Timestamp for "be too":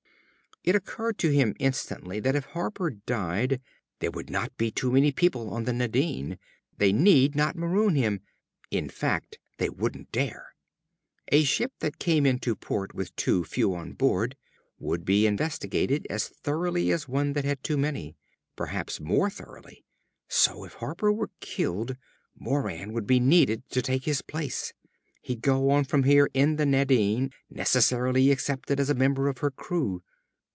4.57-4.91